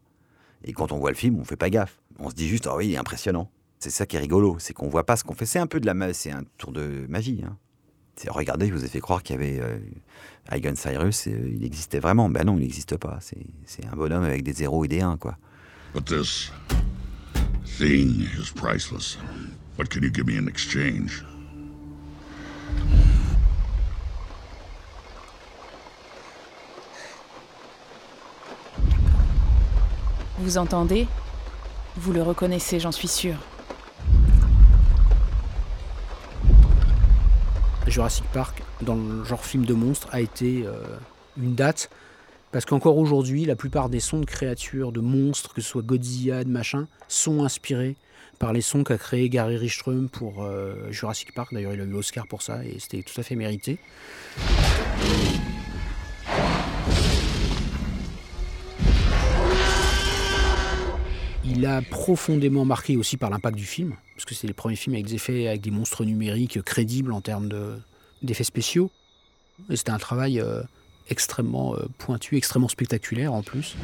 Et 0.64 0.72
quand 0.72 0.92
on 0.92 0.98
voit 0.98 1.10
le 1.10 1.16
film, 1.16 1.38
on 1.38 1.44
fait 1.44 1.56
pas 1.56 1.70
gaffe. 1.70 2.00
On 2.18 2.30
se 2.30 2.34
dit 2.34 2.48
juste, 2.48 2.66
ah 2.66 2.76
oui, 2.76 2.88
il 2.88 2.94
est 2.94 2.98
impressionnant. 2.98 3.50
C'est 3.78 3.90
ça 3.90 4.06
qui 4.06 4.16
est 4.16 4.20
rigolo, 4.20 4.56
c'est 4.58 4.72
qu'on 4.72 4.88
voit 4.88 5.04
pas 5.04 5.16
ce 5.16 5.24
qu'on 5.24 5.34
fait. 5.34 5.46
C'est 5.46 5.58
un 5.58 5.66
peu 5.66 5.78
de 5.78 5.86
la, 5.86 6.12
c'est 6.12 6.32
un 6.32 6.42
tour 6.56 6.72
de 6.72 7.06
magie. 7.08 7.44
Hein. 7.46 7.56
C'est 8.18 8.30
regardez, 8.30 8.66
je 8.66 8.72
vous 8.72 8.84
ai 8.84 8.88
fait 8.88 8.98
croire 8.98 9.22
qu'il 9.22 9.36
y 9.36 9.38
avait 9.38 9.60
euh, 9.60 9.78
Hagen 10.48 10.74
Cyrus, 10.74 11.28
euh, 11.28 11.52
il 11.54 11.64
existait 11.64 12.00
vraiment. 12.00 12.28
Ben 12.28 12.44
non, 12.44 12.56
il 12.56 12.62
n'existe 12.62 12.96
pas. 12.96 13.18
C'est 13.20 13.38
c'est 13.64 13.86
un 13.86 13.94
bonhomme 13.94 14.24
avec 14.24 14.42
des 14.42 14.52
zéros 14.52 14.84
et 14.84 14.88
des 14.88 15.02
1, 15.02 15.18
quoi. 15.18 15.36
But 15.94 16.04
this 16.06 16.50
thing 17.78 18.26
is 18.36 18.50
priceless. 18.52 19.18
What 19.78 19.86
can 19.90 20.02
you 20.02 20.10
give 20.12 20.26
me 20.26 20.36
in 20.36 20.48
exchange? 20.48 21.24
Vous 30.38 30.58
entendez? 30.58 31.06
Vous 31.96 32.12
le 32.12 32.22
reconnaissez, 32.22 32.80
j'en 32.80 32.92
suis 32.92 33.08
sûr. 33.08 33.36
Jurassic 37.88 38.24
Park, 38.32 38.62
dans 38.82 38.96
le 38.96 39.24
genre 39.24 39.44
film 39.44 39.64
de 39.64 39.74
monstre, 39.74 40.08
a 40.12 40.20
été 40.20 40.64
euh, 40.66 40.72
une 41.36 41.54
date. 41.54 41.90
Parce 42.50 42.64
qu'encore 42.64 42.96
aujourd'hui, 42.96 43.44
la 43.44 43.56
plupart 43.56 43.88
des 43.90 44.00
sons 44.00 44.20
de 44.20 44.24
créatures, 44.24 44.90
de 44.92 45.00
monstres, 45.00 45.52
que 45.52 45.60
ce 45.60 45.68
soit 45.68 45.82
Godzilla, 45.82 46.44
machin, 46.44 46.86
sont 47.08 47.44
inspirés 47.44 47.96
par 48.38 48.52
les 48.52 48.60
sons 48.60 48.84
qu'a 48.84 48.96
créé 48.96 49.28
Gary 49.28 49.56
Richtröm 49.56 50.08
pour 50.08 50.44
euh, 50.44 50.90
Jurassic 50.90 51.34
Park. 51.34 51.52
D'ailleurs, 51.52 51.74
il 51.74 51.80
a 51.80 51.84
eu 51.84 51.88
l'Oscar 51.88 52.26
pour 52.26 52.42
ça 52.42 52.64
et 52.64 52.78
c'était 52.78 53.02
tout 53.02 53.20
à 53.20 53.22
fait 53.22 53.34
mérité. 53.34 53.78
Il 61.58 61.66
a 61.66 61.82
profondément 61.82 62.64
marqué 62.64 62.96
aussi 62.96 63.16
par 63.16 63.30
l'impact 63.30 63.56
du 63.58 63.64
film, 63.64 63.96
parce 64.14 64.24
que 64.24 64.32
c'est 64.32 64.46
les 64.46 64.52
premiers 64.52 64.76
films 64.76 64.94
avec 64.94 65.06
des 65.06 65.16
effets, 65.16 65.48
avec 65.48 65.60
des 65.60 65.72
monstres 65.72 66.04
numériques 66.04 66.62
crédibles 66.62 67.12
en 67.12 67.20
termes 67.20 67.48
de- 67.48 67.76
d'effets 68.22 68.44
spéciaux. 68.44 68.92
Et 69.68 69.74
c'était 69.74 69.90
un 69.90 69.98
travail 69.98 70.38
euh, 70.38 70.62
extrêmement 71.10 71.74
euh, 71.74 71.86
pointu, 71.98 72.36
extrêmement 72.36 72.68
spectaculaire 72.68 73.32
en 73.32 73.42
plus. 73.42 73.74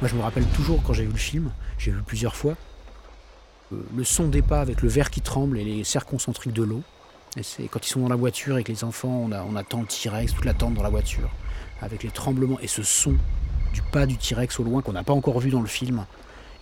Moi, 0.00 0.08
je 0.08 0.14
me 0.14 0.20
rappelle 0.22 0.46
toujours 0.54 0.80
quand 0.84 0.92
j'ai 0.92 1.06
vu 1.06 1.12
le 1.12 1.18
film, 1.18 1.50
j'ai 1.76 1.90
vu 1.90 2.02
plusieurs 2.06 2.36
fois, 2.36 2.56
euh, 3.72 3.82
le 3.96 4.04
son 4.04 4.28
des 4.28 4.42
pas 4.42 4.60
avec 4.60 4.80
le 4.80 4.88
verre 4.88 5.10
qui 5.10 5.22
tremble 5.22 5.58
et 5.58 5.64
les 5.64 5.82
cercles 5.82 6.10
concentriques 6.10 6.52
de 6.52 6.62
l'eau. 6.62 6.84
Et 7.36 7.68
quand 7.68 7.84
ils 7.84 7.90
sont 7.90 8.00
dans 8.00 8.08
la 8.08 8.16
voiture 8.16 8.54
avec 8.54 8.68
les 8.68 8.84
enfants, 8.84 9.28
on 9.30 9.56
attend 9.56 9.80
le 9.80 9.86
T-Rex, 9.86 10.34
toute 10.34 10.44
l'attente 10.44 10.74
dans 10.74 10.82
la 10.82 10.90
voiture, 10.90 11.30
avec 11.80 12.02
les 12.04 12.10
tremblements 12.10 12.60
et 12.60 12.68
ce 12.68 12.82
son 12.82 13.16
du 13.72 13.82
pas 13.82 14.06
du 14.06 14.16
T-Rex 14.16 14.60
au 14.60 14.62
loin 14.62 14.82
qu'on 14.82 14.92
n'a 14.92 15.02
pas 15.02 15.12
encore 15.12 15.40
vu 15.40 15.50
dans 15.50 15.60
le 15.60 15.66
film, 15.66 16.06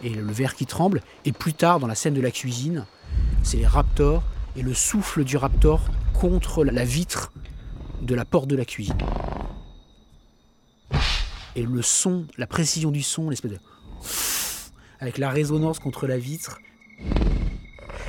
et 0.02 0.08
le, 0.08 0.22
le 0.22 0.32
verre 0.32 0.54
qui 0.54 0.64
tremble. 0.64 1.02
Et 1.26 1.32
plus 1.32 1.52
tard, 1.52 1.78
dans 1.78 1.86
la 1.86 1.94
scène 1.94 2.14
de 2.14 2.22
la 2.22 2.30
cuisine, 2.30 2.86
c'est 3.42 3.58
les 3.58 3.66
raptors 3.66 4.22
et 4.56 4.62
le 4.62 4.72
souffle 4.72 5.24
du 5.24 5.36
raptor 5.36 5.82
contre 6.14 6.64
la 6.64 6.84
vitre 6.84 7.32
de 8.00 8.14
la 8.14 8.24
porte 8.24 8.48
de 8.48 8.56
la 8.56 8.64
cuisine. 8.64 8.98
Et 11.54 11.64
le 11.64 11.82
son, 11.82 12.26
la 12.38 12.46
précision 12.46 12.90
du 12.90 13.02
son, 13.02 13.28
l'espèce 13.28 13.52
de. 13.52 13.58
avec 15.00 15.18
la 15.18 15.28
résonance 15.28 15.78
contre 15.78 16.06
la 16.06 16.16
vitre. 16.16 16.58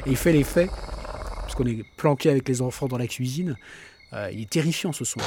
Et 0.05 0.12
il 0.12 0.17
fait 0.17 0.32
l'effet, 0.32 0.70
qu'on 1.55 1.65
est 1.65 1.83
planqué 1.98 2.29
avec 2.29 2.48
les 2.48 2.62
enfants 2.62 2.88
dans 2.88 2.98
la 2.98 3.07
cuisine, 3.07 3.57
euh, 4.13 4.29
il 4.31 4.41
est 4.41 4.50
terrifiant 4.50 4.91
ce 4.91 5.05
son. 5.05 5.19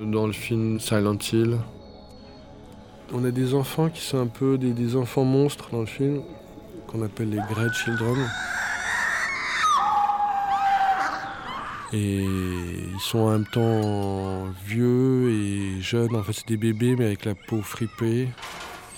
Dans 0.00 0.26
le 0.26 0.32
film 0.32 0.78
Silent 0.78 1.16
Hill, 1.32 1.58
on 3.12 3.24
a 3.24 3.30
des 3.30 3.54
enfants 3.54 3.88
qui 3.88 4.00
sont 4.00 4.18
un 4.18 4.26
peu 4.26 4.58
des, 4.58 4.96
enfants 4.96 5.24
monstres 5.24 5.68
dans 5.70 5.80
le 5.80 5.86
film, 5.86 6.22
qu'on 6.86 7.02
appelle 7.02 7.30
les 7.30 7.40
Grey 7.50 7.68
Children. 7.72 8.28
Et 11.92 12.22
ils 12.22 13.00
sont 13.00 13.18
en 13.18 13.30
même 13.32 13.46
temps 13.46 14.46
vieux 14.66 15.30
et 15.30 15.80
jeunes. 15.82 16.16
En 16.16 16.22
fait, 16.22 16.32
c'est 16.32 16.48
des 16.48 16.56
bébés, 16.56 16.96
mais 16.96 17.04
avec 17.04 17.26
la 17.26 17.34
peau 17.34 17.60
fripée. 17.60 18.28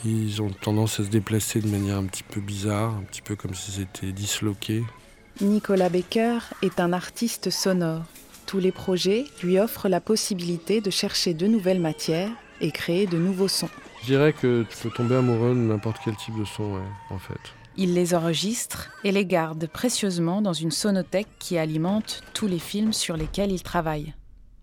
Ils 0.04 0.40
ont 0.42 0.50
tendance 0.50 1.00
à 1.00 1.04
se 1.04 1.08
déplacer 1.08 1.60
de 1.60 1.68
manière 1.68 1.96
un 1.96 2.04
petit 2.04 2.22
peu 2.22 2.40
bizarre, 2.40 2.90
un 2.90 3.02
petit 3.02 3.22
peu 3.22 3.34
comme 3.34 3.54
s'ils 3.54 3.82
étaient 3.82 4.12
disloqués. 4.12 4.84
Nicolas 5.40 5.88
Becker 5.88 6.38
est 6.62 6.78
un 6.78 6.92
artiste 6.92 7.50
sonore. 7.50 8.02
Tous 8.46 8.60
les 8.60 8.70
projets 8.70 9.24
lui 9.42 9.58
offrent 9.58 9.88
la 9.88 10.00
possibilité 10.00 10.80
de 10.80 10.90
chercher 10.90 11.34
de 11.34 11.48
nouvelles 11.48 11.80
matières 11.80 12.30
et 12.60 12.70
créer 12.70 13.06
de 13.06 13.18
nouveaux 13.18 13.48
sons. 13.48 13.70
Je 14.04 14.08
dirais 14.12 14.34
que 14.34 14.66
tu 14.68 14.76
peux 14.82 14.90
tomber 14.90 15.14
amoureux 15.14 15.54
de 15.54 15.60
n'importe 15.60 15.96
quel 16.04 16.14
type 16.14 16.38
de 16.38 16.44
son, 16.44 16.74
ouais, 16.74 16.82
en 17.08 17.16
fait. 17.16 17.40
Il 17.78 17.94
les 17.94 18.14
enregistre 18.14 18.90
et 19.02 19.10
les 19.12 19.24
garde 19.24 19.66
précieusement 19.66 20.42
dans 20.42 20.52
une 20.52 20.72
sonothèque 20.72 21.28
qui 21.38 21.56
alimente 21.56 22.20
tous 22.34 22.46
les 22.46 22.58
films 22.58 22.92
sur 22.92 23.16
lesquels 23.16 23.50
il 23.50 23.62
travaille. 23.62 24.12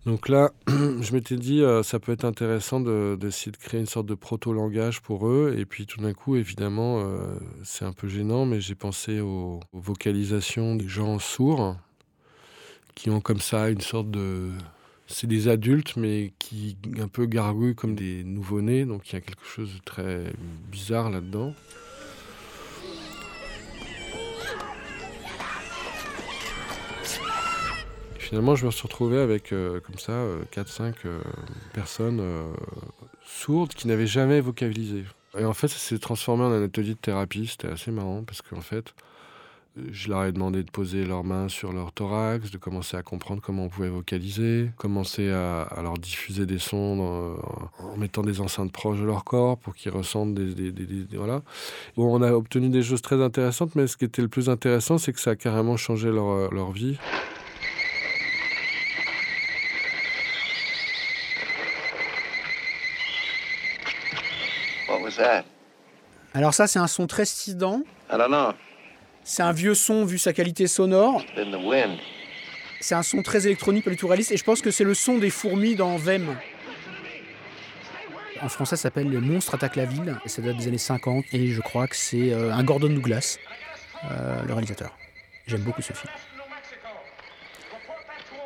Donc 0.06 0.28
là, 0.28 0.52
je 0.68 1.12
m'étais 1.12 1.34
dit, 1.34 1.60
euh, 1.60 1.82
ça 1.82 1.98
peut 1.98 2.12
être 2.12 2.24
intéressant 2.24 2.78
de- 2.78 3.18
d'essayer 3.20 3.50
de, 3.50 3.56
créer 3.56 3.80
une 3.80 3.86
sorte 3.86 4.06
de 4.06 4.14
proto-langage 4.14 5.02
pour 5.02 5.26
eux. 5.26 5.56
Et 5.58 5.66
puis 5.66 5.86
tout 5.86 6.00
d'un 6.00 6.12
coup, 6.12 6.36
évidemment, 6.36 7.00
euh, 7.00 7.34
c'est 7.64 7.84
un 7.84 7.92
peu 7.92 8.06
gênant, 8.06 8.46
mais 8.46 8.60
j'ai 8.60 8.76
pensé 8.76 9.18
aux, 9.18 9.58
aux 9.72 9.80
vocalisations 9.80 10.76
des 10.76 10.86
gens 10.86 11.18
sourds 11.18 11.74
qui 12.94 13.10
ont 13.10 13.20
comme 13.20 13.40
ça 13.40 13.70
une 13.70 13.80
sorte 13.80 14.12
de... 14.12 14.50
C'est 15.14 15.26
des 15.26 15.48
adultes, 15.48 15.96
mais 15.96 16.32
qui 16.38 16.76
un 16.98 17.06
peu 17.06 17.26
gargouillent 17.26 17.74
comme 17.74 17.94
des 17.94 18.24
nouveau-nés. 18.24 18.86
Donc 18.86 19.10
il 19.10 19.12
y 19.12 19.16
a 19.16 19.20
quelque 19.20 19.44
chose 19.44 19.74
de 19.74 19.80
très 19.84 20.24
bizarre 20.70 21.10
là-dedans. 21.10 21.54
Finalement, 28.18 28.56
je 28.56 28.64
me 28.64 28.70
suis 28.70 28.82
retrouvé 28.84 29.18
avec 29.18 29.52
euh, 29.52 29.80
comme 29.80 29.98
ça 29.98 30.24
4-5 30.52 30.94
personnes 31.74 32.20
euh, 32.20 32.50
sourdes 33.22 33.74
qui 33.74 33.88
n'avaient 33.88 34.06
jamais 34.06 34.40
vocalisé. 34.40 35.04
Et 35.38 35.44
en 35.44 35.52
fait, 35.52 35.68
ça 35.68 35.76
s'est 35.76 35.98
transformé 35.98 36.44
en 36.44 36.52
un 36.52 36.64
atelier 36.64 36.94
de 36.94 36.98
thérapie. 36.98 37.46
C'était 37.46 37.68
assez 37.68 37.90
marrant 37.90 38.22
parce 38.24 38.40
qu'en 38.40 38.62
fait, 38.62 38.94
Je 39.74 40.10
leur 40.10 40.24
ai 40.24 40.32
demandé 40.32 40.62
de 40.62 40.70
poser 40.70 41.06
leurs 41.06 41.24
mains 41.24 41.48
sur 41.48 41.72
leur 41.72 41.92
thorax, 41.92 42.50
de 42.50 42.58
commencer 42.58 42.94
à 42.98 43.02
comprendre 43.02 43.40
comment 43.40 43.64
on 43.64 43.68
pouvait 43.70 43.88
vocaliser, 43.88 44.70
commencer 44.76 45.30
à, 45.30 45.66
leur 45.82 45.94
diffuser 45.94 46.44
des 46.44 46.58
sons 46.58 47.38
en 47.78 47.96
mettant 47.96 48.22
des 48.22 48.42
enceintes 48.42 48.70
proches 48.70 48.98
de 48.98 49.04
leur 49.04 49.24
corps 49.24 49.56
pour 49.56 49.74
qu'ils 49.74 49.90
ressentent 49.90 50.34
des, 50.34 51.06
voilà. 51.14 51.40
Bon, 51.96 52.14
on 52.14 52.20
a 52.20 52.32
obtenu 52.32 52.68
des 52.68 52.82
choses 52.82 53.00
très 53.00 53.22
intéressantes, 53.22 53.74
mais 53.74 53.86
ce 53.86 53.96
qui 53.96 54.04
était 54.04 54.20
le 54.20 54.28
plus 54.28 54.50
intéressant, 54.50 54.98
c'est 54.98 55.14
que 55.14 55.20
ça 55.20 55.30
a 55.30 55.36
carrément 55.36 55.78
changé 55.78 56.10
leur, 56.10 56.52
leur 56.52 56.70
vie. 56.72 56.98
What 64.86 65.00
was 65.00 65.16
that? 65.16 65.44
Alors 66.34 66.52
ça, 66.52 66.66
c'est 66.66 66.78
un 66.78 66.86
son 66.86 67.06
très 67.06 67.24
strident. 67.24 67.82
I 68.12 68.18
don't 68.18 68.28
know. 68.28 68.52
C'est 69.24 69.42
un 69.42 69.52
vieux 69.52 69.74
son 69.74 70.04
vu 70.04 70.18
sa 70.18 70.32
qualité 70.32 70.66
sonore. 70.66 71.22
C'est 72.80 72.94
un 72.94 73.02
son 73.02 73.22
très 73.22 73.46
électronique, 73.46 73.84
pas 73.84 73.90
du 73.90 73.96
tout 73.96 74.08
réaliste, 74.08 74.32
et 74.32 74.36
je 74.36 74.44
pense 74.44 74.60
que 74.60 74.70
c'est 74.70 74.84
le 74.84 74.94
son 74.94 75.18
des 75.18 75.30
fourmis 75.30 75.76
dans 75.76 75.96
Vem. 75.96 76.36
En 78.40 78.48
français, 78.48 78.74
ça 78.74 78.82
s'appelle 78.82 79.08
Les 79.08 79.18
monstres 79.18 79.54
attaquent 79.54 79.76
la 79.76 79.84
ville, 79.84 80.16
et 80.24 80.28
ça 80.28 80.42
date 80.42 80.56
des 80.56 80.66
années 80.66 80.78
50, 80.78 81.26
et 81.32 81.48
je 81.48 81.60
crois 81.60 81.86
que 81.86 81.94
c'est 81.94 82.32
euh, 82.32 82.52
un 82.52 82.64
Gordon 82.64 82.88
Douglas, 82.88 83.38
euh, 84.10 84.42
le 84.42 84.52
réalisateur. 84.52 84.96
J'aime 85.46 85.60
beaucoup 85.60 85.82
ce 85.82 85.92
film. 85.92 86.12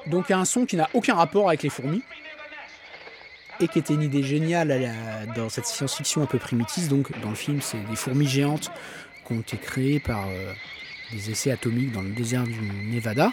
Donc 0.09 0.27
il 0.29 0.33
y 0.33 0.35
a 0.35 0.39
un 0.39 0.45
son 0.45 0.67
qui 0.67 0.77
n'a 0.77 0.91
aucun 0.93 1.15
rapport 1.15 1.49
avec 1.49 1.63
les 1.63 1.71
fourmis, 1.71 2.03
et 3.59 3.69
qui 3.69 3.79
était 3.79 3.95
une 3.95 4.03
idée 4.03 4.23
géniale 4.23 4.93
dans 5.35 5.49
cette 5.49 5.65
science-fiction 5.65 6.23
un 6.23 6.27
peu 6.27 6.39
primitive. 6.39 6.89
Donc 6.89 7.19
dans 7.23 7.31
le 7.31 7.35
film, 7.35 7.63
c'est 7.63 7.83
des 7.89 7.97
fourmis 7.97 8.29
géantes 8.29 8.71
qui 9.27 9.33
ont 9.33 9.41
été 9.41 9.57
créées 9.57 10.01
par 10.01 10.29
euh, 10.29 10.53
des 11.13 11.31
essais 11.31 11.51
atomiques 11.51 11.93
dans 11.93 12.03
le 12.03 12.11
désert 12.11 12.45
du 12.45 12.61
Nevada. 12.91 13.33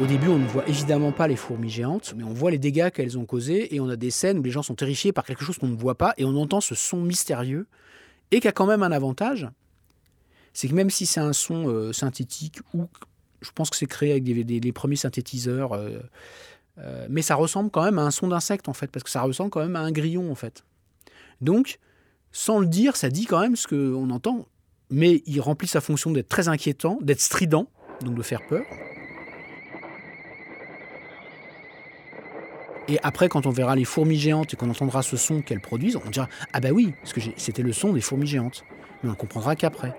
Au 0.00 0.06
début, 0.06 0.28
on 0.28 0.38
ne 0.38 0.46
voit 0.46 0.68
évidemment 0.68 1.12
pas 1.12 1.26
les 1.26 1.36
fourmis 1.36 1.70
géantes, 1.70 2.14
mais 2.16 2.24
on 2.24 2.32
voit 2.32 2.50
les 2.50 2.58
dégâts 2.58 2.90
qu'elles 2.90 3.18
ont 3.18 3.24
causés 3.24 3.74
et 3.74 3.80
on 3.80 3.88
a 3.88 3.96
des 3.96 4.10
scènes 4.10 4.38
où 4.38 4.42
les 4.42 4.50
gens 4.50 4.62
sont 4.62 4.74
terrifiés 4.74 5.12
par 5.12 5.24
quelque 5.24 5.44
chose 5.44 5.58
qu'on 5.58 5.68
ne 5.68 5.76
voit 5.76 5.96
pas 5.96 6.14
et 6.18 6.24
on 6.24 6.36
entend 6.36 6.60
ce 6.60 6.74
son 6.74 6.98
mystérieux 6.98 7.66
et 8.30 8.40
qui 8.40 8.48
a 8.48 8.52
quand 8.52 8.66
même 8.66 8.82
un 8.82 8.92
avantage, 8.92 9.48
c'est 10.52 10.68
que 10.68 10.74
même 10.74 10.90
si 10.90 11.06
c'est 11.06 11.20
un 11.20 11.32
son 11.32 11.68
euh, 11.68 11.92
synthétique 11.92 12.60
ou 12.74 12.86
je 13.40 13.50
pense 13.52 13.70
que 13.70 13.76
c'est 13.76 13.86
créé 13.86 14.10
avec 14.12 14.24
des, 14.24 14.60
les 14.60 14.72
premiers 14.72 14.96
synthétiseurs, 14.96 15.72
euh, 15.72 15.98
euh, 16.78 17.06
mais 17.10 17.22
ça 17.22 17.34
ressemble 17.34 17.70
quand 17.70 17.84
même 17.84 17.98
à 17.98 18.02
un 18.02 18.10
son 18.10 18.28
d'insecte 18.28 18.68
en 18.68 18.72
fait, 18.72 18.88
parce 18.88 19.02
que 19.02 19.10
ça 19.10 19.22
ressemble 19.22 19.50
quand 19.50 19.60
même 19.60 19.76
à 19.76 19.80
un 19.80 19.92
grillon 19.92 20.30
en 20.30 20.34
fait. 20.34 20.64
Donc, 21.40 21.78
sans 22.32 22.58
le 22.58 22.66
dire, 22.66 22.96
ça 22.96 23.08
dit 23.08 23.26
quand 23.26 23.40
même 23.40 23.56
ce 23.56 23.66
qu'on 23.66 24.10
entend, 24.10 24.46
mais 24.90 25.22
il 25.26 25.40
remplit 25.40 25.68
sa 25.68 25.80
fonction 25.80 26.10
d'être 26.10 26.28
très 26.28 26.48
inquiétant, 26.48 26.98
d'être 27.02 27.20
strident, 27.20 27.68
donc 28.02 28.14
de 28.14 28.22
faire 28.22 28.46
peur. 28.46 28.64
Et 32.88 32.98
après, 33.02 33.28
quand 33.28 33.44
on 33.44 33.50
verra 33.50 33.76
les 33.76 33.84
fourmis 33.84 34.16
géantes 34.16 34.54
et 34.54 34.56
qu'on 34.56 34.70
entendra 34.70 35.02
ce 35.02 35.18
son 35.18 35.42
qu'elles 35.42 35.60
produisent, 35.60 35.96
on 35.96 36.10
dira 36.10 36.26
Ah 36.54 36.60
bah 36.60 36.70
oui, 36.72 36.94
que 37.12 37.20
c'était 37.36 37.62
le 37.62 37.72
son 37.72 37.92
des 37.92 38.00
fourmis 38.00 38.26
géantes. 38.26 38.64
Mais 39.02 39.10
on 39.10 39.14
comprendra 39.14 39.56
qu'après. 39.56 39.94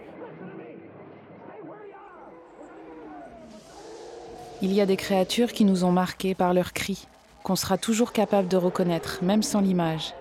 Il 4.62 4.74
y 4.74 4.82
a 4.82 4.86
des 4.86 4.98
créatures 4.98 5.54
qui 5.54 5.64
nous 5.64 5.86
ont 5.86 5.92
marqués 5.92 6.36
par 6.36 6.54
leurs 6.54 6.74
cris, 6.74 7.08
qu'on 7.44 7.56
sera 7.56 7.78
toujours 7.78 8.12
capable 8.12 8.50
de 8.50 8.58
reconnaître, 8.58 9.20
même 9.24 9.42
sans 9.42 9.62
l'image. 9.62 10.14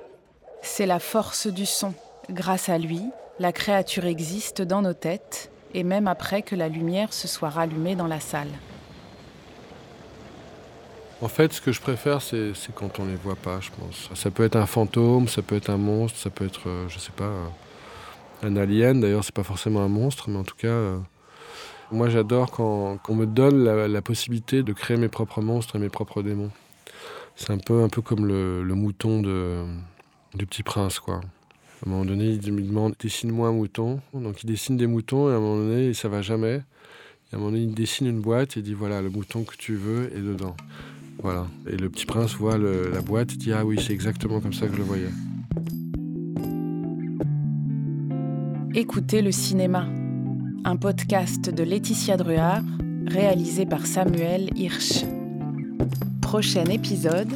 C'est 0.63 0.87
la 0.87 1.01
force 1.01 1.49
du 1.49 1.67
son. 1.67 1.93
Grâce 2.31 2.69
à 2.69 2.79
lui, 2.79 3.03
la 3.41 3.51
créature 3.53 4.05
existe 4.05 4.63
dans 4.63 4.81
nos 4.81 4.93
têtes, 4.93 5.51
et 5.75 5.83
même 5.83 6.07
après 6.07 6.43
que 6.43 6.55
la 6.55 6.69
lumière 6.69 7.13
se 7.13 7.27
soit 7.27 7.49
rallumée 7.49 7.97
dans 7.97 8.07
la 8.07 8.21
salle. 8.21 8.51
En 11.21 11.29
fait, 11.29 11.53
ce 11.53 11.61
que 11.61 11.73
je 11.73 11.81
préfère, 11.81 12.23
c'est 12.23 12.53
quand 12.77 13.01
on 13.01 13.07
les 13.07 13.17
voit 13.17 13.35
pas, 13.35 13.59
je 13.61 13.71
pense. 13.71 14.09
Ça 14.15 14.31
peut 14.31 14.45
être 14.45 14.55
un 14.55 14.67
fantôme, 14.67 15.27
ça 15.27 15.43
peut 15.43 15.57
être 15.57 15.71
un 15.71 15.77
monstre, 15.77 16.17
ça 16.17 16.31
peut 16.31 16.47
être, 16.47 16.69
euh, 16.69 16.89
je 16.89 17.01
sais 17.01 17.11
pas, 17.11 17.33
un 18.45 18.57
alien. 18.57 19.01
D'ailleurs, 19.01 19.25
c'est 19.25 19.35
pas 19.35 19.43
forcément 19.43 19.81
un 19.81 19.89
monstre, 19.89 20.31
mais 20.31 20.39
en 20.39 20.45
tout 20.45 20.55
cas, 20.55 20.69
euh, 20.69 20.99
moi, 21.91 22.09
j'adore 22.09 22.51
quand, 22.51 22.99
on 23.09 23.15
me 23.15 23.27
donne 23.27 23.65
la, 23.65 24.03
possibilité 24.03 24.63
de 24.63 24.73
créer 24.73 24.97
mes 24.97 25.09
propres 25.09 25.41
monstres 25.41 25.77
et 25.77 25.79
mes 25.79 25.89
propres 25.89 26.23
démons. 26.23 26.51
C'est 27.37 27.51
un 27.51 27.59
peu, 27.59 27.83
un 27.83 27.89
peu 27.89 28.03
comme 28.03 28.27
le, 28.27 28.63
mouton 28.75 29.23
de, 29.23 29.65
du 30.35 30.47
petit 30.47 30.63
prince, 30.63 30.99
quoi. 30.99 31.17
À 31.17 31.89
un 31.89 31.91
moment 31.91 32.05
donné, 32.05 32.31
il 32.43 32.53
me 32.53 32.61
demande 32.61 32.95
dessine-moi 32.99 33.49
un 33.49 33.53
mouton. 33.53 34.01
Donc, 34.13 34.43
il 34.43 34.47
dessine 34.47 34.77
des 34.77 34.87
moutons 34.87 35.31
et 35.31 35.33
à 35.33 35.37
un 35.37 35.41
moment 35.41 35.57
donné, 35.57 35.95
ça 35.95 36.09
va 36.09 36.23
jamais. 36.23 36.57
Et 36.57 37.35
à 37.35 37.37
un 37.37 37.39
moment 37.39 37.53
donné, 37.53 37.63
il 37.63 37.75
dessine 37.75 38.07
une 38.09 38.21
boîte 38.21 38.57
et 38.57 38.63
dit 38.63 38.75
voilà, 38.75 39.01
le 39.01 39.11
mouton 39.11 39.45
que 39.45 39.57
tu 39.57 39.77
veux 39.77 40.11
est 40.15 40.21
dedans. 40.21 40.57
Voilà. 41.23 41.47
Et 41.69 41.77
le 41.77 41.89
petit 41.89 42.05
prince 42.05 42.35
voit 42.35 42.59
la 42.59 43.01
boîte 43.01 43.33
et 43.33 43.37
dit 43.37 43.53
ah 43.53 43.65
oui, 43.65 43.81
c'est 43.81 43.93
exactement 43.93 44.41
comme 44.41 44.53
ça 44.53 44.67
que 44.67 44.73
je 44.73 44.79
le 44.79 44.85
voyais. 44.85 45.11
Écoutez 48.75 49.23
le 49.23 49.33
cinéma 49.33 49.89
un 50.65 50.77
podcast 50.77 51.51
de 51.51 51.63
Laetitia 51.63 52.17
Druard, 52.17 52.65
réalisé 53.07 53.67
par 53.67 53.87
Samuel 53.87 54.51
Hirsch. 54.57 55.05
Prochain 56.21 56.65
épisode 56.67 57.33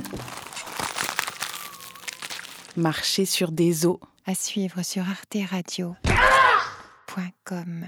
Marcher 2.76 3.24
sur 3.24 3.52
des 3.52 3.86
eaux. 3.86 4.00
À 4.26 4.34
suivre 4.34 4.82
sur 4.82 5.08
arteradio.com. 5.08 7.86